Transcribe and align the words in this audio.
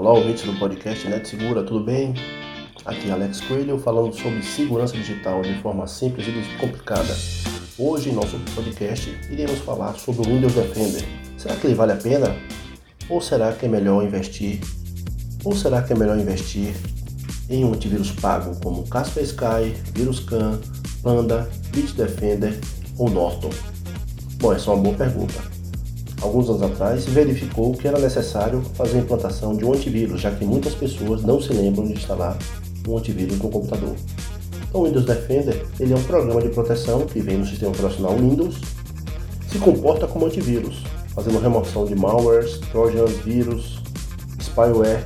Olá, 0.00 0.14
ouvintes 0.14 0.44
do 0.44 0.58
podcast 0.58 1.06
Net 1.06 1.28
Segura, 1.28 1.62
tudo 1.62 1.84
bem? 1.84 2.14
Aqui 2.86 3.10
é 3.10 3.12
Alex 3.12 3.42
Coelho 3.42 3.78
falando 3.78 4.14
sobre 4.14 4.42
segurança 4.42 4.96
digital 4.96 5.42
de 5.42 5.52
forma 5.60 5.86
simples 5.86 6.26
e 6.26 6.30
descomplicada. 6.30 7.14
Hoje, 7.78 8.08
em 8.08 8.14
nosso 8.14 8.38
podcast, 8.54 9.14
iremos 9.30 9.58
falar 9.58 9.92
sobre 9.98 10.22
o 10.22 10.24
Windows 10.24 10.54
Defender. 10.54 11.06
Será 11.36 11.54
que 11.54 11.66
ele 11.66 11.74
vale 11.74 11.92
a 11.92 11.96
pena? 11.96 12.34
Ou 13.10 13.20
será 13.20 13.52
que 13.52 13.66
é 13.66 13.68
melhor 13.68 14.02
investir? 14.02 14.60
Ou 15.44 15.54
será 15.54 15.82
que 15.82 15.92
é 15.92 15.96
melhor 15.96 16.18
investir 16.18 16.74
em 17.50 17.62
um 17.62 17.74
antivírus 17.74 18.10
pago 18.10 18.58
como 18.62 18.88
Kaspersky, 18.88 19.34
Sky, 19.34 19.92
VirusCan, 19.92 20.62
Panda, 21.02 21.46
Bitdefender 21.72 22.58
ou 22.96 23.10
Norton? 23.10 23.50
Bom, 24.36 24.50
essa 24.50 24.70
é 24.70 24.72
uma 24.72 24.82
boa 24.82 24.96
pergunta 24.96 25.59
alguns 26.22 26.48
anos 26.48 26.62
atrás, 26.62 27.04
verificou 27.06 27.72
que 27.72 27.88
era 27.88 27.98
necessário 27.98 28.62
fazer 28.74 28.98
a 28.98 29.00
implantação 29.00 29.56
de 29.56 29.64
um 29.64 29.72
antivírus, 29.72 30.20
já 30.20 30.30
que 30.30 30.44
muitas 30.44 30.74
pessoas 30.74 31.22
não 31.22 31.40
se 31.40 31.52
lembram 31.52 31.86
de 31.86 31.94
instalar 31.94 32.36
um 32.86 32.98
antivírus 32.98 33.38
no 33.38 33.48
computador. 33.48 33.94
Então, 34.68 34.82
o 34.82 34.84
Windows 34.84 35.04
Defender 35.04 35.66
ele 35.78 35.92
é 35.92 35.96
um 35.96 36.02
programa 36.02 36.40
de 36.40 36.48
proteção 36.50 37.06
que 37.06 37.20
vem 37.20 37.38
no 37.38 37.46
sistema 37.46 37.72
operacional 37.72 38.16
Windows, 38.16 38.56
se 39.50 39.58
comporta 39.58 40.06
como 40.06 40.26
antivírus, 40.26 40.84
fazendo 41.14 41.40
remoção 41.40 41.84
de 41.84 41.94
malwares, 41.96 42.58
trojans, 42.70 43.12
vírus, 43.24 43.82
spyware, 44.40 45.04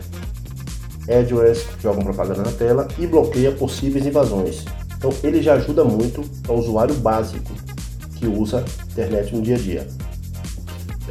adwares 1.08 1.62
que 1.62 1.82
jogam 1.82 2.04
propaganda 2.04 2.42
na 2.42 2.52
tela 2.52 2.88
e 2.98 3.06
bloqueia 3.06 3.52
possíveis 3.52 4.06
invasões. 4.06 4.64
Então, 4.98 5.12
ele 5.22 5.42
já 5.42 5.54
ajuda 5.54 5.84
muito 5.84 6.22
para 6.42 6.52
o 6.52 6.58
usuário 6.58 6.94
básico 6.96 7.52
que 8.16 8.26
usa 8.26 8.64
internet 8.90 9.34
no 9.34 9.42
dia 9.42 9.56
a 9.56 9.58
dia. 9.58 9.88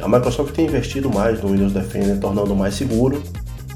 A 0.00 0.08
Microsoft 0.08 0.54
tem 0.54 0.66
investido 0.66 1.08
mais 1.08 1.40
no 1.42 1.50
Windows 1.50 1.72
Defender, 1.72 2.18
tornando 2.18 2.54
mais 2.54 2.74
seguro, 2.74 3.22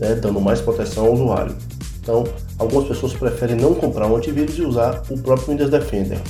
né, 0.00 0.14
dando 0.14 0.40
mais 0.40 0.60
proteção 0.60 1.06
ao 1.06 1.14
usuário. 1.14 1.56
Então, 2.02 2.24
algumas 2.58 2.88
pessoas 2.88 3.12
preferem 3.12 3.56
não 3.56 3.74
comprar 3.74 4.06
um 4.06 4.16
antivírus 4.16 4.58
e 4.58 4.62
usar 4.62 5.02
o 5.10 5.18
próprio 5.18 5.48
Windows 5.48 5.70
Defender. 5.70 6.20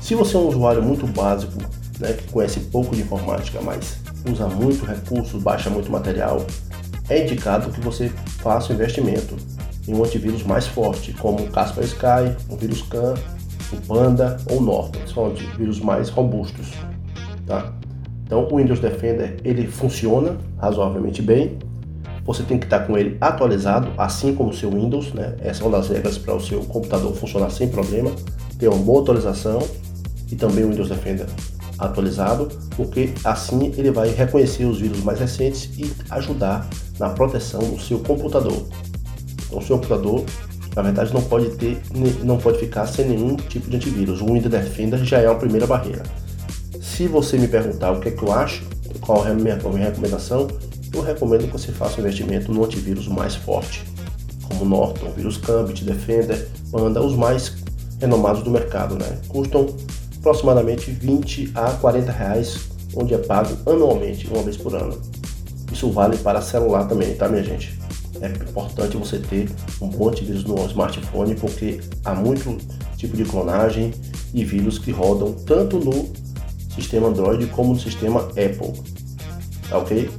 Se 0.00 0.14
você 0.14 0.36
é 0.36 0.40
um 0.40 0.48
usuário 0.48 0.82
muito 0.82 1.06
básico, 1.06 1.58
né, 1.98 2.12
que 2.12 2.30
conhece 2.32 2.60
pouco 2.60 2.94
de 2.94 3.02
informática, 3.02 3.60
mas 3.62 3.98
usa 4.30 4.48
muito 4.48 4.84
recursos, 4.84 5.42
baixa 5.42 5.70
muito 5.70 5.90
material, 5.90 6.44
é 7.08 7.22
indicado 7.22 7.70
que 7.70 7.80
você 7.80 8.10
faça 8.38 8.72
o 8.72 8.74
investimento 8.74 9.36
em 9.86 9.94
um 9.94 10.04
antivírus 10.04 10.42
mais 10.42 10.66
forte, 10.66 11.12
como 11.14 11.44
o 11.44 11.50
Kaspersky, 11.50 12.36
o 12.48 12.56
VirusCan, 12.56 13.14
o 13.72 13.76
Panda 13.86 14.36
ou 14.50 14.58
o 14.58 14.62
Norton, 14.62 14.98
são 15.12 15.26
antivírus 15.26 15.80
mais 15.80 16.08
robustos. 16.08 16.72
Tá? 17.46 17.72
Então 18.30 18.46
o 18.48 18.56
Windows 18.58 18.78
Defender 18.78 19.38
ele 19.42 19.66
funciona 19.66 20.38
razoavelmente 20.56 21.20
bem. 21.20 21.58
Você 22.24 22.44
tem 22.44 22.60
que 22.60 22.66
estar 22.66 22.86
com 22.86 22.96
ele 22.96 23.16
atualizado, 23.20 23.90
assim 23.98 24.32
como 24.36 24.50
o 24.50 24.54
seu 24.54 24.70
Windows, 24.70 25.12
né? 25.12 25.34
Essa 25.40 25.64
é 25.64 25.66
uma 25.66 25.76
das 25.76 25.88
regras 25.88 26.16
para 26.16 26.36
o 26.36 26.40
seu 26.40 26.60
computador 26.60 27.12
funcionar 27.12 27.50
sem 27.50 27.68
problema. 27.68 28.12
Ter 28.56 28.68
uma 28.68 28.78
boa 28.78 29.02
atualização 29.02 29.60
e 30.30 30.36
também 30.36 30.62
o 30.62 30.70
Windows 30.70 30.88
Defender 30.88 31.26
atualizado, 31.76 32.48
porque 32.76 33.12
assim 33.24 33.72
ele 33.76 33.90
vai 33.90 34.10
reconhecer 34.10 34.64
os 34.64 34.78
vírus 34.78 35.02
mais 35.02 35.18
recentes 35.18 35.68
e 35.76 35.90
ajudar 36.10 36.68
na 37.00 37.08
proteção 37.08 37.58
do 37.58 37.80
seu 37.80 37.98
computador. 37.98 38.64
Então, 39.46 39.58
o 39.58 39.62
seu 39.62 39.76
computador, 39.76 40.24
na 40.76 40.82
verdade, 40.82 41.12
não 41.12 41.22
pode 41.22 41.50
ter, 41.56 41.82
não 42.22 42.38
pode 42.38 42.58
ficar 42.58 42.86
sem 42.86 43.08
nenhum 43.08 43.34
tipo 43.34 43.68
de 43.68 43.74
antivírus. 43.74 44.20
O 44.20 44.26
Windows 44.26 44.52
Defender 44.52 45.04
já 45.04 45.18
é 45.18 45.28
uma 45.28 45.38
primeira 45.38 45.66
barreira. 45.66 46.04
Se 46.80 47.06
você 47.06 47.36
me 47.36 47.46
perguntar 47.46 47.92
o 47.92 48.00
que 48.00 48.08
é 48.08 48.10
que 48.10 48.22
eu 48.22 48.32
acho, 48.32 48.64
qual 49.02 49.26
é 49.26 49.30
a 49.30 49.34
minha, 49.34 49.54
a 49.54 49.68
minha 49.68 49.84
recomendação, 49.84 50.48
eu 50.94 51.02
recomendo 51.02 51.46
que 51.46 51.52
você 51.52 51.70
faça 51.72 51.98
um 51.98 52.00
investimento 52.00 52.50
no 52.50 52.64
antivírus 52.64 53.06
mais 53.06 53.36
forte, 53.36 53.84
como 54.48 54.64
Norton, 54.64 55.10
VirusCam, 55.10 55.66
Bitdefender, 55.66 56.48
Panda, 56.72 57.02
os 57.02 57.14
mais 57.14 57.54
renomados 58.00 58.42
do 58.42 58.50
mercado, 58.50 58.94
né? 58.94 59.18
Custam 59.28 59.66
aproximadamente 60.18 60.90
20 60.90 61.52
a 61.54 61.72
40 61.72 62.10
reais, 62.10 62.70
onde 62.96 63.12
é 63.12 63.18
pago 63.18 63.54
anualmente, 63.66 64.26
uma 64.28 64.42
vez 64.42 64.56
por 64.56 64.74
ano. 64.74 64.98
Isso 65.70 65.90
vale 65.90 66.16
para 66.16 66.40
celular 66.40 66.88
também, 66.88 67.14
tá, 67.14 67.28
minha 67.28 67.44
gente? 67.44 67.78
É 68.22 68.26
importante 68.26 68.96
você 68.96 69.18
ter 69.18 69.50
um 69.82 69.88
bom 69.88 70.08
antivírus 70.08 70.44
no 70.44 70.56
smartphone, 70.66 71.34
porque 71.34 71.78
há 72.06 72.14
muito 72.14 72.56
tipo 72.96 73.16
de 73.16 73.24
clonagem 73.24 73.92
e 74.32 74.44
vírus 74.44 74.78
que 74.78 74.90
rodam 74.90 75.32
tanto 75.32 75.78
no 75.78 76.10
sistema 76.70 77.08
Android 77.08 77.46
como 77.48 77.74
no 77.74 77.78
sistema 77.78 78.20
Apple. 78.20 78.72
Tá 79.68 79.78
ok? 79.78 80.10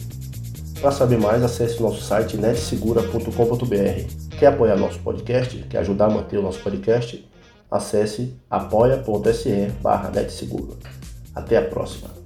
Para 0.82 0.92
saber 0.92 1.20
mais, 1.20 1.44
acesse 1.44 1.80
o 1.80 1.84
nosso 1.84 2.02
site 2.02 2.38
netsegura.com.br. 2.38 4.38
Quer 4.40 4.48
apoiar 4.48 4.78
nosso 4.78 5.00
podcast? 5.00 5.58
Quer 5.70 5.80
ajudar 5.80 6.06
a 6.06 6.10
manter 6.10 6.38
o 6.38 6.42
nosso 6.42 6.60
podcast? 6.60 7.28
Acesse 7.70 8.34
apoia.se 8.50 9.72
barra. 9.82 10.12
Até 11.36 11.58
a 11.58 11.62
próxima. 11.62 12.21